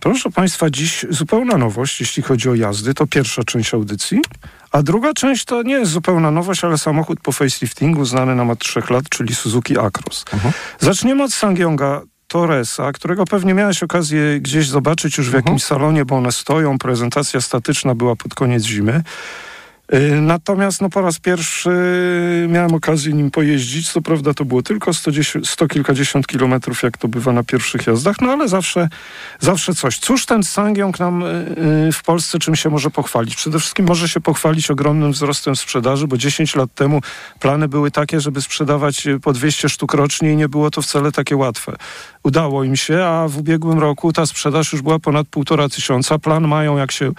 [0.00, 2.94] Proszę Państwa, dziś zupełna nowość, jeśli chodzi o jazdy.
[2.94, 4.20] To pierwsza część audycji.
[4.72, 8.58] A druga część to nie jest zupełna nowość, ale samochód po faceliftingu znany nam od
[8.58, 10.24] trzech lat, czyli Suzuki Acros.
[10.80, 16.16] Zaczniemy od Sangyonga Torresa, którego pewnie miałeś okazję gdzieś zobaczyć już w jakimś salonie, bo
[16.16, 16.78] one stoją.
[16.78, 19.02] Prezentacja statyczna była pod koniec zimy.
[19.94, 21.70] Y, Natomiast no, po raz pierwszy
[22.48, 23.92] miałem okazję nim pojeździć.
[23.92, 28.16] Co prawda to było tylko 110, 100 kilkadziesiąt kilometrów, jak to bywa na pierwszych jazdach,
[28.20, 28.88] no ale zawsze,
[29.40, 29.98] zawsze coś.
[29.98, 31.26] Cóż ten Sangyong nam y,
[31.88, 33.36] y, w Polsce czym się może pochwalić?
[33.36, 37.00] Przede wszystkim może się pochwalić ogromnym wzrostem sprzedaży, bo 10 lat temu
[37.40, 41.36] plany były takie, żeby sprzedawać po 200 sztuk rocznie i nie było to wcale takie
[41.36, 41.76] łatwe.
[42.22, 46.18] Udało im się, a w ubiegłym roku ta sprzedaż już była ponad półtora tysiąca.
[46.18, 47.12] Plan mają, jak się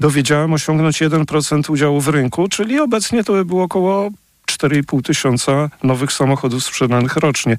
[0.00, 2.15] dowiedziałem, osiągnąć 1% udziału w rynku,
[2.50, 4.10] czyli obecnie to by było około
[4.46, 7.56] 4,5 tysiąca nowych samochodów sprzedanych rocznie.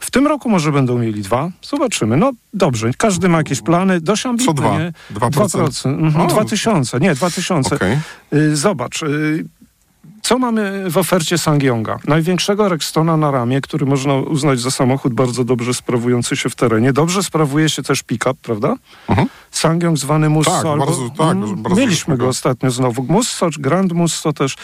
[0.00, 1.50] W tym roku może będą mieli dwa.
[1.62, 2.16] Zobaczymy.
[2.16, 4.00] No dobrze, każdy ma jakieś plany.
[4.00, 4.78] Dość ambitne, dwa?
[4.78, 4.92] nie?
[5.14, 5.88] 2%?
[5.88, 6.28] Mhm.
[6.28, 7.00] 2000.
[7.00, 7.76] Nie, 2000.
[7.76, 7.98] Okej.
[8.32, 9.44] Y, Zobacz, y,
[10.22, 11.98] co mamy w ofercie Sangyonga?
[12.04, 16.92] Największego Rextona na ramię, który można uznać za samochód bardzo dobrze sprawujący się w terenie.
[16.92, 18.76] Dobrze sprawuje się też pick-up, prawda?
[19.08, 19.28] Mhm.
[19.50, 20.50] Sangyong zwany Musso.
[20.50, 23.02] Tak, albo, bardzo- tak, bardzo Mieliśmy go ostatnio znowu.
[23.08, 24.56] Musso, Grand Musso też.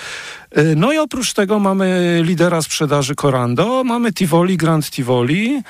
[0.59, 5.63] Y, No i oprócz tego mamy lidera sprzedaży Corando, mamy Tivoli, Grand Tivoli.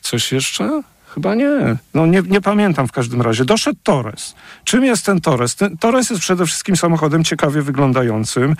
[0.00, 0.82] Coś jeszcze?
[1.14, 1.76] Chyba nie.
[1.94, 3.44] No nie, nie pamiętam w każdym razie.
[3.44, 4.34] Doszedł Torres.
[4.64, 5.56] Czym jest ten Torres?
[5.56, 8.56] Ten Torres jest przede wszystkim samochodem ciekawie wyglądającym.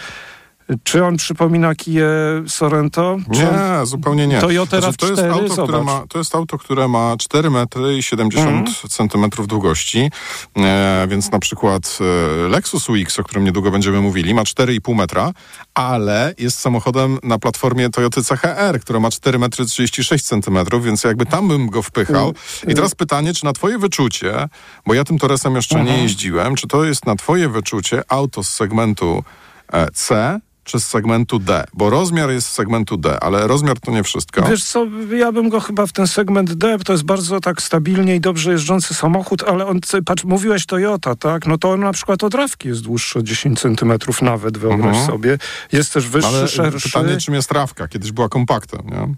[0.85, 2.03] Czy on przypomina Kia
[2.47, 3.17] Sorento?
[3.35, 3.41] Czy.
[3.41, 4.41] Nie, zupełnie nie.
[4.41, 8.03] Toyota to, jest RAV4, auto, które ma, to jest auto, które ma 4 metry i
[8.03, 8.75] 70 Mhm.
[8.91, 10.11] centymetrów długości,
[10.57, 11.99] e, więc na przykład
[12.45, 15.31] e, Lexus UX, o którym niedługo będziemy mówili, ma 4,5 metra,
[15.75, 21.27] ale jest samochodem na platformie Toyoty CHR, która ma 4 metry 36 centymetrów, więc jakby
[21.27, 22.29] tam bym go wpychał.
[22.29, 22.73] Mhm.
[22.73, 24.49] I teraz pytanie, czy na twoje wyczucie,
[24.87, 25.97] bo ja tym Torresem jeszcze Mhm.
[25.97, 29.25] nie jeździłem, czy to jest na twoje wyczucie auto z segmentu
[29.73, 31.65] e, C, czy z segmentu D?
[31.75, 34.43] Bo rozmiar jest z segmentu D, ale rozmiar to nie wszystko.
[34.43, 34.87] Wiesz co,
[35.17, 38.53] ja bym go chyba w ten segment D, to jest bardzo tak stabilnie i dobrze
[38.53, 41.47] jeżdżący samochód, ale on, patrz, mówiłeś Toyota, tak?
[41.47, 45.07] No to on na przykład od Rawki jest dłuższy o 10 centymetrów nawet, wyobraź Mhm.
[45.07, 45.39] sobie.
[45.73, 46.89] Jest też wyższy, ale szerszy.
[46.89, 47.89] pytanie, czym jest trawka?
[47.89, 49.15] Kiedyś była kompaktem, nie?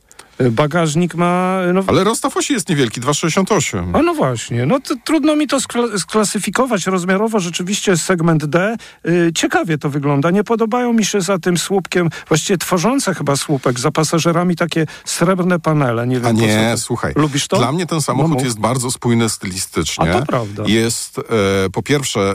[0.51, 1.59] Bagażnik ma...
[1.75, 3.97] No, Ale rozstaw osi jest niewielki, 2,68.
[3.99, 7.41] A no właśnie, no trudno mi to skla- sklasyfikować rozmiarowo.
[7.41, 8.77] Rzeczywiście segment D.
[9.09, 10.31] Y, ciekawie to wygląda.
[10.31, 15.59] Nie podobają mi się za tym słupkiem, właściwie tworzące chyba słupek, za pasażerami takie srebrne
[15.61, 16.07] panele.
[16.07, 17.13] Nie wiem, A nie, to- słuchaj.
[17.17, 17.57] Lubisz to?
[17.57, 18.45] Dla mnie ten No samochód mów.
[18.45, 20.11] jest bardzo spójny stylistycznie.
[20.15, 20.63] A to prawda.
[20.67, 21.23] Jest, e,
[21.73, 22.35] po pierwsze, e,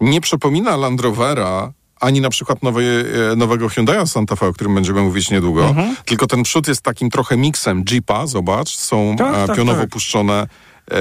[0.00, 3.04] nie przypomina Land Rovera, ani na przykład nowej, e,
[3.36, 5.68] nowego Hyundai Santa Fe, o którym będziemy mówić niedługo.
[5.68, 5.96] Mhm.
[6.04, 9.90] Tylko ten przód jest takim trochę miksem Jeepa, zobacz, są Tak, e, tak, pionowo tak.
[9.90, 10.46] puszczone.
[10.90, 10.96] e,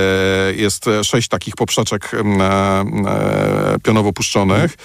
[0.54, 2.20] Jest sześć takich poprzeczek e,
[3.84, 4.78] pionowo puszczonych.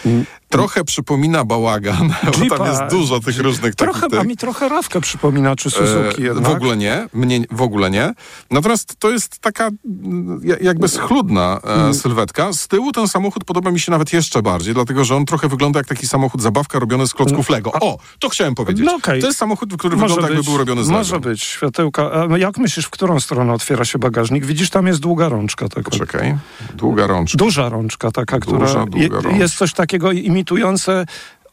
[0.58, 2.50] Trochę przypomina bałagan, bo tam Mm.
[2.50, 2.68] Jeepa.
[2.68, 4.18] jest dużo tych różnych Trochę, takich...
[4.20, 6.44] a mi trochę Rawkę przypomina, czy Suzuki E, jednak.
[6.52, 8.14] W ogóle nie, mnie w ogóle nie.
[8.50, 11.90] Natomiast to jest taka mm, ja- jakby schludna Mm.
[11.90, 12.52] e, sylwetka.
[12.52, 15.80] Z tyłu ten samochód podoba mi się nawet jeszcze bardziej, dlatego że on trochę wygląda
[15.80, 17.72] jak taki samochód zabawka robiony z klocków Lego.
[17.72, 18.86] O, to chciałem powiedzieć.
[18.86, 19.20] No okej.
[19.20, 21.28] To jest samochód, który Może wygląda jakby być, był robiony z Może Lego.
[21.28, 22.10] być, światełka.
[22.32, 24.46] A jak myślisz, w którą stronę otwiera się bagażnik?
[24.46, 25.90] Widzisz, tam jest długa rączka taka.
[25.90, 26.36] Czekaj,
[26.74, 27.38] długa rączka.
[27.38, 29.30] Duża rączka taka, która Duża, długa je, rączka.
[29.30, 30.12] jest coś takiego
[30.44, 31.04] imitujące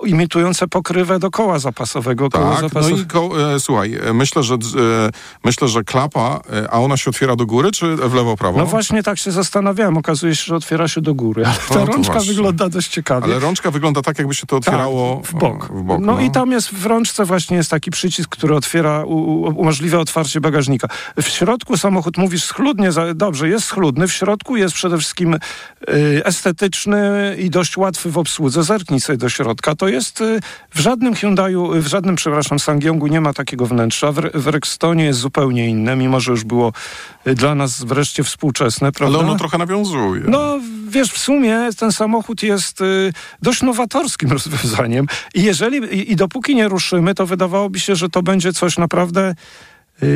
[0.05, 2.29] imitujące pokrywę do koła zapasowego.
[2.29, 4.57] Koło Tak, no i ko- e, słuchaj, e, myślę, że, e,
[5.43, 8.59] myślę, że klapa, e, a ona się otwiera do góry, czy w lewo, prawo?
[8.59, 9.97] No właśnie tak się zastanawiałem.
[9.97, 12.33] Okazuje się, że otwiera się do góry, ale ta No rączka właśnie.
[12.33, 13.25] wygląda dość ciekawie.
[13.25, 15.65] Ale rączka wygląda tak, jakby się to otwierało Tak, w bok.
[15.73, 19.41] W bok no, i tam jest w rączce właśnie jest taki przycisk, który otwiera, u,
[19.59, 20.87] umożliwia otwarcie bagażnika.
[21.21, 24.07] W środku samochód, mówisz schludnie, za, dobrze, jest schludny.
[24.07, 28.63] W środku jest przede wszystkim y, estetyczny i dość łatwy w obsłudze.
[28.63, 29.75] Zerknij sobie do środka.
[29.75, 34.11] To jest y, w żadnym Hyundaiu, w żadnym, przepraszam, Sangyongu nie ma takiego wnętrza.
[34.11, 36.73] W, w Rextonie jest zupełnie inne, mimo że już było
[37.27, 39.17] y, dla nas wreszcie współczesne, prawda?
[39.17, 40.23] Ale ono trochę nawiązuje.
[40.27, 46.15] No, wiesz, w sumie ten samochód jest y, dość nowatorskim rozwiązaniem i jeżeli i, i
[46.15, 49.35] dopóki nie ruszymy, to wydawałoby się, że to będzie coś naprawdę y,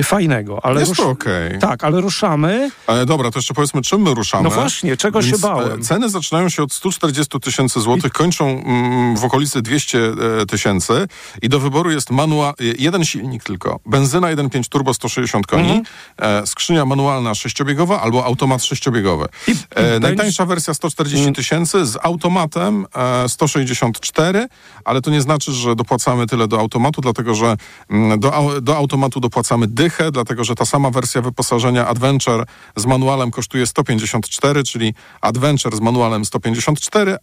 [0.03, 0.65] fajnego.
[0.65, 1.59] Ale Jest to okej.
[1.59, 2.71] Tak, ale ruszamy.
[2.87, 4.43] Ale dobra, to jeszcze powiedzmy, czym my ruszamy.
[4.43, 5.79] No właśnie, czego się Więc, bałem.
[5.79, 9.99] e, Ceny zaczynają się od 140 tysięcy złotych, kończą mm, w okolicy 200
[10.41, 11.07] e, tysięcy
[11.41, 13.79] i do wyboru jest manua, e, jeden silnik tylko.
[13.85, 15.81] Benzyna 1.5 turbo 160 koni,
[16.19, 16.47] Mhm.
[16.47, 19.25] skrzynia manualna sześciobiegowa albo automat sześciobiegowy.
[19.47, 19.55] I- i
[20.01, 24.47] najtańsza wersja 140 tysięcy z automatem e, 164,
[24.85, 27.57] ale to nie znaczy, że dopłacamy tyle do automatu, dlatego że
[27.89, 32.45] mm, do, do automatu dopłacamy dychę, dlatego że ta sama wersja wyposażenia Adventure
[32.75, 37.17] z manualem kosztuje 154, czyli Adventure z manualem 154,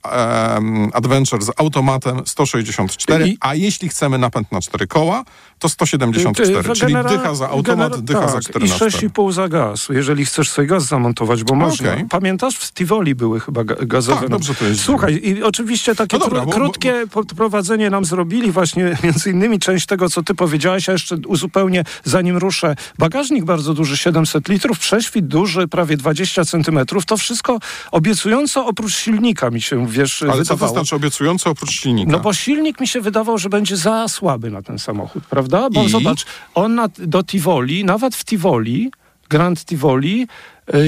[0.92, 3.38] Adventure z automatem 164, I...
[3.40, 5.24] a jeśli chcemy napęd na cztery koła,
[5.58, 10.24] to 174, czyli dycha za automat, dycha tak, za 4 i 6,5 za gaz, jeżeli
[10.26, 11.92] chcesz sobie gaz zamontować, bo można.
[11.92, 12.06] Okay.
[12.10, 14.20] Pamiętasz, w Tivoli były chyba gazowe.
[14.20, 14.80] Tak, dobrze to jest.
[14.80, 17.34] Słuchaj, i oczywiście takie no dobra, krótkie bo, bo...
[17.34, 22.31] prowadzenie nam zrobili właśnie między innymi część tego, co ty powiedziałeś, a jeszcze uzupełnię, zanim
[22.38, 22.76] ruszę.
[22.98, 27.06] Bagażnik bardzo duży, 700 litrów, prześwit duży, prawie 20 centymetrów.
[27.06, 27.58] To wszystko
[27.90, 30.58] obiecująco oprócz silnika mi się, wiesz, Ale wydawało.
[30.58, 32.12] co to znaczy obiecująco oprócz silnika?
[32.12, 35.70] No bo silnik mi się wydawał, że będzie za słaby na ten samochód, prawda?
[35.70, 35.88] Bo I?
[35.88, 36.24] zobacz,
[36.54, 38.90] on na, do Tivoli, nawet w Tivoli,
[39.28, 40.26] Grand Tivoli,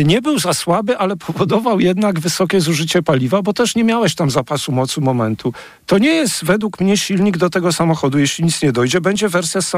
[0.05, 4.31] nie był za słaby, ale powodował jednak wysokie zużycie paliwa, bo też nie miałeś tam
[4.31, 5.53] zapasu mocy momentu.
[5.87, 8.19] To nie jest według mnie silnik do tego samochodu.
[8.19, 9.73] Jeśli nic nie dojdzie, będzie wersja z,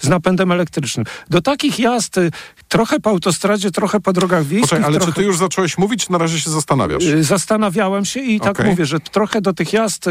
[0.00, 1.06] z napędem elektrycznym.
[1.30, 2.30] Do takich jazd y,
[2.68, 4.70] trochę po autostradzie, trochę po drogach wiejskich.
[4.70, 5.12] Poczekaj, ale trochę...
[5.12, 7.04] czy ty już zacząłeś mówić, czy na razie się zastanawiasz?
[7.04, 8.66] Y, zastanawiałem się i tak okay.
[8.66, 10.06] mówię, że trochę do tych jazd,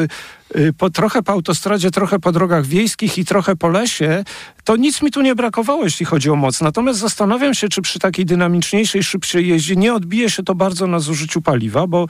[0.77, 4.23] po, trochę po autostradzie, trochę po drogach wiejskich i trochę po lesie,
[4.63, 6.61] to nic mi tu nie brakowało, jeśli chodzi o moc.
[6.61, 10.99] Natomiast zastanawiam się, czy przy takiej dynamiczniejszej, szybciej jeździe nie odbije się to bardzo na
[10.99, 12.07] zużyciu paliwa, bo,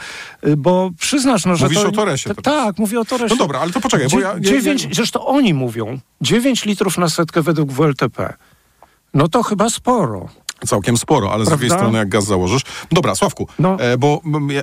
[0.47, 1.87] y, bo przyznasz, no, że Mówisz to...
[1.87, 3.35] o Toresie Tak, mówię o Toresie.
[3.35, 4.39] No dobra, ale to poczekaj, bo ja...
[4.39, 4.89] Dziewięć, ja...
[4.93, 8.33] Zresztą oni mówią, 9 litrów na setkę według WLTP.
[9.13, 10.29] No to chyba sporo.
[10.67, 11.55] Całkiem sporo, ale Prawda?
[11.55, 12.61] z drugiej strony jak gaz założysz.
[12.91, 13.79] Dobra, Sławku, no.
[13.79, 14.21] e, bo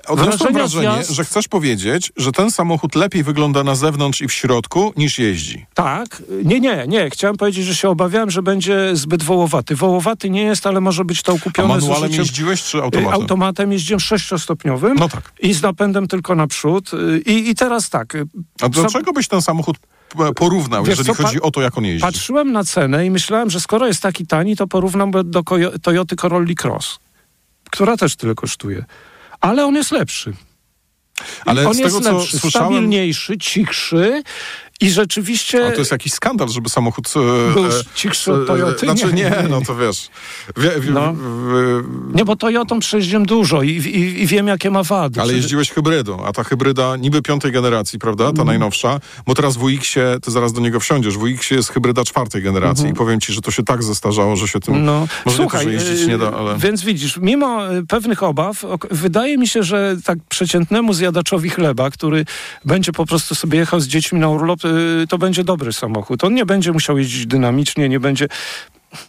[0.08, 4.92] odniosłem wrażenie, że chcesz powiedzieć, że ten samochód lepiej wygląda na zewnątrz i w środku
[4.96, 5.66] niż jeździ.
[5.74, 6.22] Tak.
[6.44, 7.10] Nie, nie, nie.
[7.10, 9.76] Chciałem powiedzieć, że się obawiałem, że będzie zbyt wołowaty.
[9.76, 13.14] Wołowaty nie jest, ale może być to okupione A manualem jeździłeś czy automatem?
[13.14, 14.96] Automatem jeździłem sześciostopniowym.
[14.98, 15.32] No tak.
[15.40, 16.90] I z napędem tylko naprzód.
[17.26, 18.16] I, i teraz tak.
[18.62, 19.76] A dlaczego byś ten samochód
[20.34, 22.02] porównał, Wiesz jeżeli co, chodzi o to, jak on jeździ?
[22.02, 25.42] Patrzyłem na cenę i myślałem, że skoro jest taki tani, to porównam do
[25.82, 26.98] Toyoty Corolla Cross,
[27.70, 28.84] która też tyle kosztuje.
[29.40, 30.32] Ale on jest lepszy.
[31.44, 32.68] Ale on z jest tego, lepszy, co słyszałem...
[32.68, 34.22] stabilniejszy, cichszy
[34.80, 35.66] i rzeczywiście...
[35.66, 37.08] A to jest jakiś skandal, żeby samochód...
[37.16, 38.86] E, Był e, cichszy od Toyoty?
[38.86, 40.08] Znaczy nie, no to wiesz...
[40.56, 41.14] Wie, wie, no.
[42.14, 45.20] nie, bo Toyotą przejeździłem dużo i, i, i, wiem, jakie ma wady.
[45.20, 48.24] Ale jeździłeś hybrydą, a ta hybryda niby piątej generacji, prawda?
[48.24, 48.46] Ta mm.
[48.46, 49.00] najnowsza.
[49.26, 52.82] Bo teraz w UX-ie, ty zaraz do niego wsiądziesz, w UX-ie jest hybryda czwartej generacji
[52.84, 52.96] mm -hmm.
[52.96, 54.84] i powiem ci, że to się tak zestarzało, że się tym...
[54.84, 55.08] No.
[55.26, 56.58] Może Słuchaj, nie to, że jeździć nie da, ale...
[56.58, 62.24] Więc widzisz, mimo e, pewnych obaw, wydaje mi się, że tak przeciętnemu zjadaczowi chleba, który
[62.64, 64.65] będzie po prostu sobie jechał z dziećmi na urlop,
[65.08, 66.24] to będzie dobry samochód.
[66.24, 68.28] On nie będzie musiał jeździć dynamicznie, nie będzie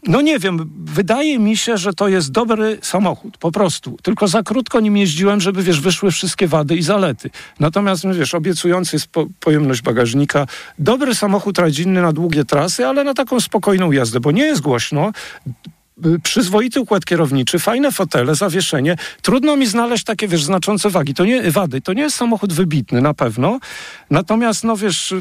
[0.08, 3.98] no nie wiem, wydaje mi się, że to jest dobry samochód, po prostu.
[4.04, 7.30] Tylko za krótko nim jeździłem, żeby, wiesz, wyszły wszystkie wady i zalety.
[7.60, 10.48] Natomiast, no, wiesz, obiecujący jest po, pojemność bagażnika.
[10.80, 15.12] Dobry samochód rodzinny na długie trasy, ale na taką spokojną jazdę, bo nie jest głośno.
[16.06, 18.96] Y, przyzwoity układ kierowniczy, fajne fotele, zawieszenie.
[19.22, 21.14] Trudno mi znaleźć takie, wiesz, znaczące wagi.
[21.14, 21.82] To nie, wady.
[21.82, 23.60] To nie jest samochód wybitny, na pewno.
[24.10, 25.14] Natomiast, no wiesz,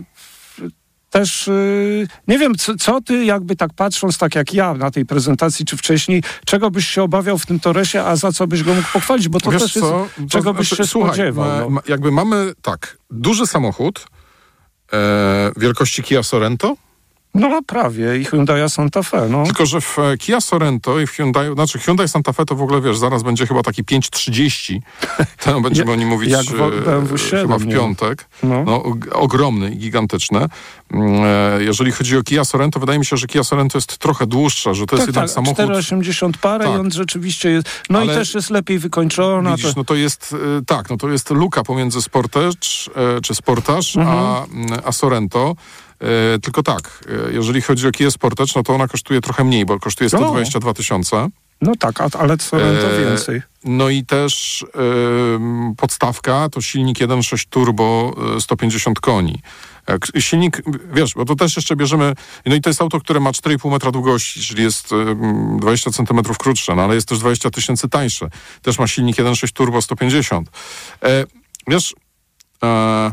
[1.18, 5.06] też yy, nie wiem, co, co, ty jakby tak patrząc, tak jak ja na tej
[5.06, 8.74] prezentacji, czy wcześniej, czego byś się obawiał w tym Toresie, a za co byś go
[8.74, 10.06] mógł pochwalić, bo to Wiesz też co?
[10.18, 11.70] jest, czego byś się słuchaj, spodziewał.
[11.70, 11.80] No.
[11.88, 14.06] Jakby mamy, tak, duży samochód
[14.92, 16.76] e, wielkości Kia Sorento,
[17.40, 19.28] no prawie i Hyundai Santa Fe.
[19.30, 19.44] No.
[19.44, 22.62] Tylko, że w e, Kia Sorento i w Hyundai, znaczy Hyundai Santa Fe to w
[22.62, 24.82] ogóle wiesz, zaraz będzie chyba taki 530.
[25.38, 26.46] Ten będziemy o nim mówić jak
[26.84, 28.28] BMW 7, e, chyba w piątek.
[28.42, 28.64] No.
[28.64, 30.46] no ogromny i gigantyczny.
[30.90, 34.26] Mm, e, jeżeli chodzi o Kia Sorento, wydaje mi się, że Kia Sorento jest trochę
[34.26, 35.54] dłuższa, że to tak, jest jednak tak, samochód...
[35.54, 36.74] 480 parę tak.
[36.74, 37.68] i on rzeczywiście jest...
[37.90, 39.50] No Ale i też jest lepiej wykończona.
[39.50, 39.80] Widzisz, to...
[39.80, 42.56] no to jest, tak, no to jest luka pomiędzy Sportage,
[43.22, 44.18] czy Sportage, mhm.
[44.18, 44.46] a,
[44.84, 45.56] a Sorento.
[46.00, 49.66] E, tylko tak, e, jeżeli chodzi o Kia Sportage, no to ona kosztuje trochę mniej,
[49.66, 51.28] bo kosztuje 122 tysiące.
[51.60, 53.42] No tak, ale co to więcej.
[53.64, 54.66] No i też y,
[55.76, 59.42] podstawka to silnik 1.6 turbo 150 koni.
[60.18, 60.62] Silnik,
[60.92, 62.12] wiesz, bo to też jeszcze bierzemy,
[62.46, 64.90] no i to jest auto, które ma 4,5 metra długości, czyli jest
[65.58, 68.28] 20 centymetrów krótsze, no ale jest też 20 tysięcy tańsze.
[68.62, 70.50] Też ma silnik 1.6 turbo 150.
[71.02, 71.24] E,
[71.68, 71.94] wiesz,
[72.64, 73.12] e,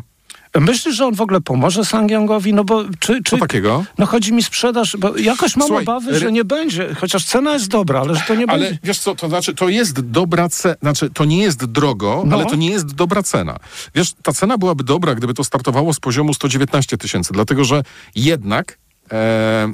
[0.60, 2.54] Myślisz, że on w ogóle pomoże Sangyongowi?
[2.54, 3.24] No bo czy...
[3.24, 3.86] czy Co takiego?
[3.98, 7.68] No chodzi mi sprzedaż, bo jakoś mam Słuchaj, obawy, że nie będzie, chociaż cena jest
[7.68, 8.68] dobra, ale że to nie ale będzie.
[8.68, 12.36] Ale wiesz co, to znaczy, to jest dobra cena, znaczy to nie jest drogo, no.
[12.36, 13.58] ale to nie jest dobra cena.
[13.96, 17.84] Wiesz, ta cena byłaby dobra, gdyby to startowało z poziomu 119 tysięcy, dlatego że
[18.16, 18.78] jednak...
[19.12, 19.74] E,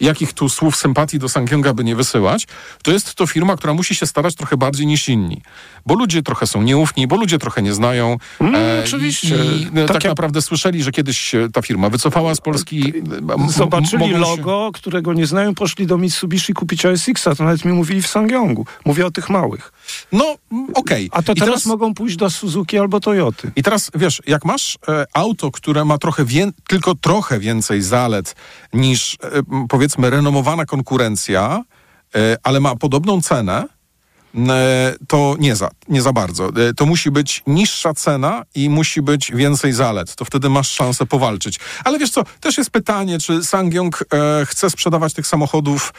[0.00, 2.46] jakich tu słów sympatii do Sangyonga by nie wysyłać,
[2.82, 5.42] to jest to firma, która musi się starać trochę bardziej niż inni.
[5.86, 8.16] Bo ludzie trochę są nieufni, bo ludzie trochę nie znają.
[8.40, 9.36] Mm, e, oczywiście.
[9.36, 10.04] I, tak, tak jak...
[10.04, 12.92] naprawdę słyszeli, że kiedyś ta firma wycofała z Polski.
[13.48, 14.80] Zobaczyli logo, się...
[14.80, 17.34] którego nie znają, poszli do Mitsubishi kupić ASX-a.
[17.34, 18.66] To nawet mi mówili w Sangyongu.
[18.84, 19.72] Mówię o tych małych.
[20.12, 20.36] No,
[20.74, 21.08] okej.
[21.08, 21.08] Okay.
[21.10, 23.52] A to teraz, teraz mogą pójść do Suzuki albo Toyoty.
[23.56, 28.34] I teraz, wiesz, jak masz e, auto, które ma trochę wie, tylko trochę więcej zalet
[28.72, 29.23] niż, e,
[29.68, 31.62] powiedzmy, renomowana konkurencja,
[32.14, 33.66] e, ale ma podobną cenę,
[34.48, 36.48] e, to nie za, nie za bardzo.
[36.48, 40.14] E, to musi być niższa cena i musi być więcej zalet.
[40.14, 41.60] To wtedy masz szansę powalczyć.
[41.84, 45.92] Ale wiesz co, też jest pytanie, czy Sangyong e, chce sprzedawać tych samochodów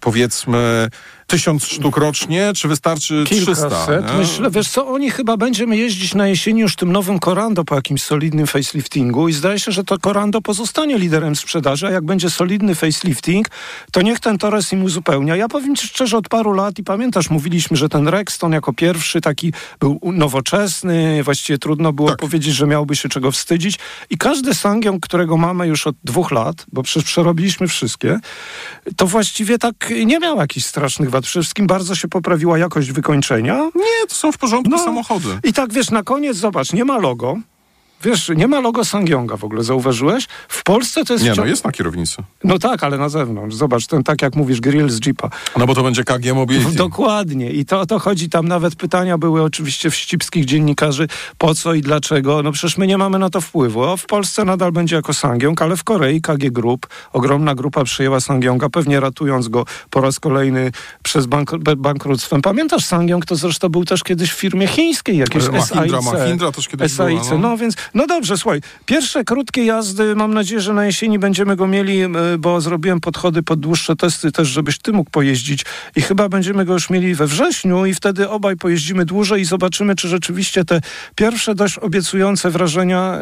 [0.00, 0.88] powiedzmy
[1.26, 3.72] tysiąc sztuk rocznie, czy wystarczy Kilkaset.
[3.72, 4.00] 300?
[4.00, 4.18] Nie?
[4.18, 8.02] Myślę, wiesz co, oni chyba będziemy jeździć na jesieni już tym nowym Corando po jakimś
[8.02, 12.74] solidnym faceliftingu i zdaje się, że to Corando pozostanie liderem sprzedaży, a jak będzie solidny
[12.74, 13.48] facelifting,
[13.92, 15.36] to niech ten Torres im uzupełnia.
[15.36, 19.20] Ja powiem ci szczerze, od paru lat i pamiętasz, mówiliśmy, że ten Rexton jako pierwszy
[19.20, 22.18] taki był nowoczesny, właściwie trudno było tak.
[22.18, 23.78] powiedzieć, że miałby się czego wstydzić
[24.10, 28.18] i każdy Sangion, którego mamy już od dwóch lat, bo przecież przerobiliśmy wszystkie,
[28.96, 33.54] to właściwie tak nie miał jakichś strasznych Przede wszystkim bardzo się poprawiła jakość wykończenia.
[33.74, 35.38] Nie, to są w porządku no, samochody.
[35.44, 37.36] I tak wiesz, na koniec zobacz, nie ma logo.
[38.02, 40.26] Wiesz, nie ma logo Sangyonga w ogóle, zauważyłeś?
[40.48, 41.24] W Polsce to jest...
[41.24, 42.16] Nie, no jest na kierownicy.
[42.44, 43.56] No tak, ale na zewnątrz.
[43.56, 45.30] Zobacz, ten tak jak mówisz, grill z Jeepa.
[45.56, 46.76] No bo to będzie KG Mobility.
[46.76, 47.50] Dokładnie.
[47.50, 48.28] I to o to chodzi.
[48.28, 51.08] Tam nawet pytania były oczywiście wścibskich dziennikarzy,
[51.38, 52.42] po co i dlaczego.
[52.42, 53.96] No przecież my nie mamy na to wpływu.
[53.96, 58.68] W Polsce nadal będzie jako Sangyong, ale w Korei KG Group, ogromna grupa przyjęła Sangyonga,
[58.68, 60.70] pewnie ratując go po raz kolejny
[61.02, 62.42] przez bank bankructwem.
[62.42, 66.12] Pamiętasz, Sangyong to zresztą był też kiedyś w firmie chińskiej, jakieś Mahindra, SAIC.
[66.12, 67.22] Mahindra też kiedyś SAIC.
[67.22, 67.48] Była, no.
[67.48, 71.66] no więc no dobrze, słuchaj, pierwsze krótkie jazdy, mam nadzieję, że na jesieni będziemy go
[71.66, 72.00] mieli,
[72.38, 75.64] bo zrobiłem podchody pod dłuższe testy też, żebyś ty mógł pojeździć
[75.96, 79.96] i chyba będziemy go już mieli we wrześniu i wtedy obaj pojeździmy dłużej i zobaczymy,
[79.96, 80.80] czy rzeczywiście te
[81.14, 83.18] pierwsze dość obiecujące wrażenia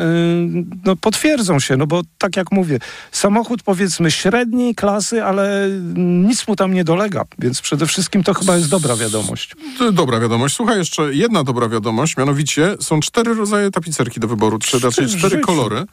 [0.54, 2.78] yy, no, potwierdzą się, no bo tak jak mówię,
[3.12, 8.56] samochód powiedzmy średniej klasy, ale nic mu tam nie dolega, więc przede wszystkim to chyba
[8.56, 9.54] jest dobra wiadomość.
[9.92, 10.54] Dobra wiadomość.
[10.54, 15.40] Słuchaj, jeszcze jedna dobra wiadomość, mianowicie są cztery rodzaje tapicerki do wyboru, czy raczej cztery
[15.40, 15.84] kolory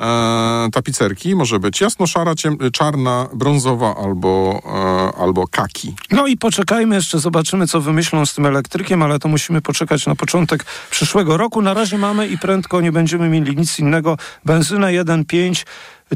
[0.00, 1.34] e, tapicerki.
[1.34, 2.34] Może być jasno-szara,
[2.72, 4.62] czarna, brązowa albo,
[5.16, 5.94] e, albo kaki.
[6.10, 10.14] No i poczekajmy jeszcze, zobaczymy co wymyślą z tym elektrykiem, ale to musimy poczekać na
[10.14, 11.62] początek przyszłego roku.
[11.62, 14.16] Na razie mamy i prędko nie będziemy mieli nic innego.
[14.44, 15.64] Benzynę 1.5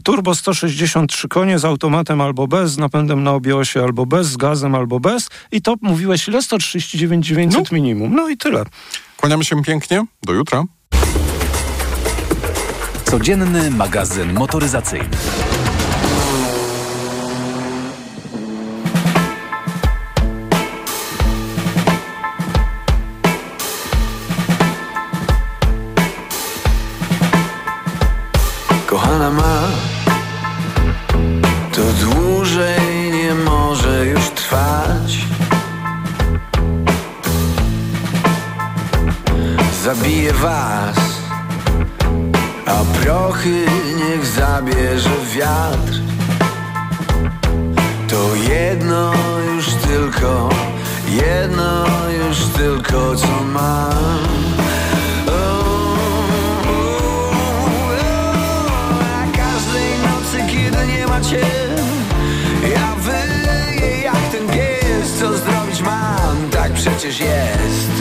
[0.03, 4.75] Turbo 163 konie z automatem albo bez, z napędem na obiosie albo bez, z gazem
[4.75, 5.29] albo bez.
[5.53, 6.43] I to mówiłeś ile?
[6.43, 7.75] 139 900 no.
[7.75, 8.15] minimum.
[8.15, 8.65] No i tyle.
[9.17, 10.05] Kłaniamy się pięknie.
[10.23, 10.65] Do jutra.
[13.15, 15.09] Codzienny magazyn motoryzacyjny.
[28.87, 29.61] Kochana ma,
[31.73, 35.19] to dłużej nie może już trwać.
[39.85, 41.14] Zabije was
[42.75, 43.67] a prochy
[43.97, 45.95] niech zabierze wiatr.
[48.09, 49.13] To jedno
[49.55, 50.49] już tylko,
[51.09, 51.85] jedno
[52.27, 54.25] już tylko co mam.
[59.03, 61.47] A każdej nocy kiedy nie ma cię
[62.75, 66.51] Ja wyję jak ten pies, co zrobić mam.
[66.51, 67.93] Tak przecież jest.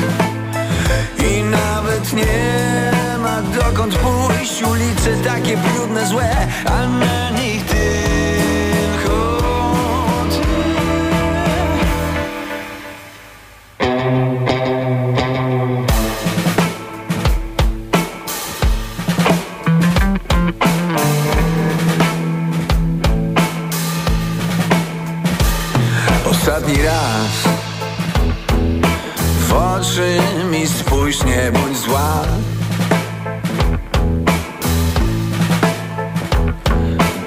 [1.30, 2.83] I nawet nie
[3.52, 6.30] dokąd pójść Ulice takie brudne, złe
[6.66, 7.73] A na nich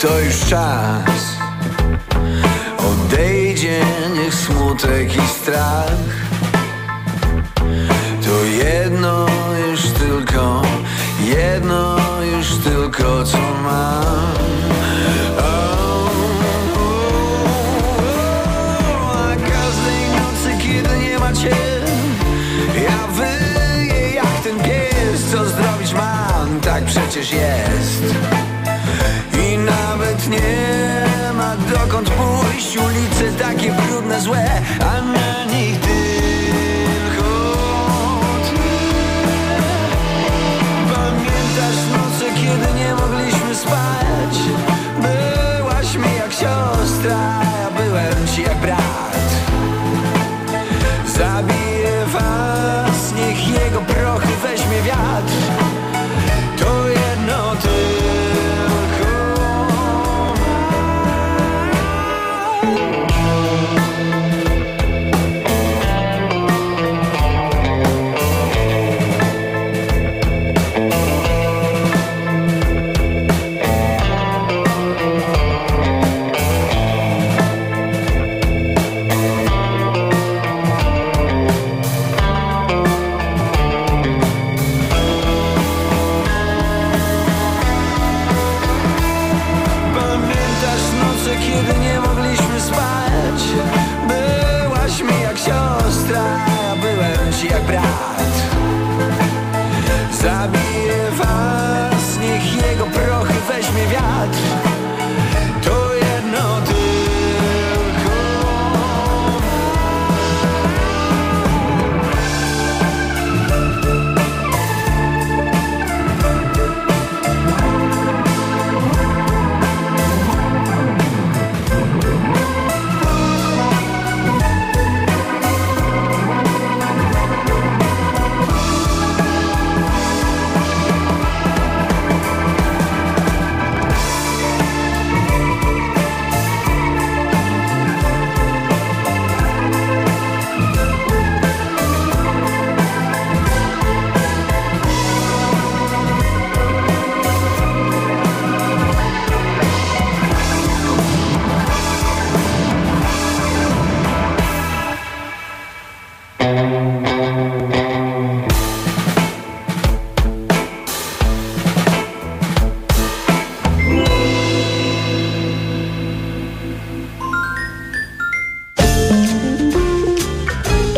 [0.07, 1.37] to już czas.
[2.79, 3.81] Odejdzie
[4.15, 6.13] niech smutek i strach.
[8.25, 9.27] To jedno
[9.69, 10.63] już tylko,
[11.37, 11.97] jedno
[12.33, 14.35] już tylko co mam.
[15.39, 15.67] A
[19.51, 21.57] każdej nocy kiedy nie ma cię
[22.83, 28.26] Ja wyję jak ten pies Co zrobić mam, tak przecież jest
[29.67, 32.77] nawet nie ma dokąd pójść.
[32.77, 34.45] Ulice takie brudne, złe,
[34.81, 35.86] a na nich
[100.47, 100.86] vida.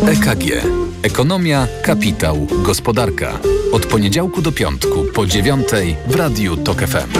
[0.06, 0.62] EKG.
[1.02, 3.38] Ekonomia, kapitał, gospodarka.
[3.72, 7.10] Od poniedziałku do piątku po dziewiątej w Radiu TOK FM.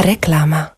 [0.00, 0.77] Reklama.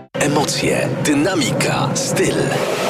[0.31, 2.35] Emocje, dynamika, styl.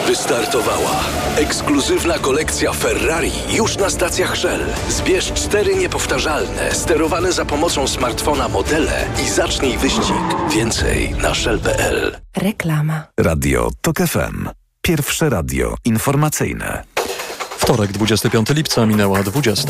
[0.08, 1.00] Wystartowała
[1.38, 4.62] ekskluzywna kolekcja Ferrari już na stacjach Shell.
[4.90, 10.24] Zbierz cztery niepowtarzalne, sterowane za pomocą smartfona modele i zacznij wyścig.
[10.54, 12.18] Więcej na shell.pl.
[12.38, 13.04] Reklama.
[13.20, 14.50] Radio TOK FM.
[14.82, 16.84] Pierwsze radio informacyjne.
[17.58, 19.52] Wtorek, 25 lipca, minęła 20.